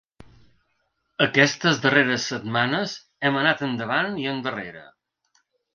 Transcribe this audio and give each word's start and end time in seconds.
Aquestes 1.25 1.83
darreres 1.85 2.25
setmanes 2.33 2.97
hem 3.29 3.41
anat 3.45 3.65
endavant 3.71 4.21
i 4.25 4.31
endarrere. 4.37 4.85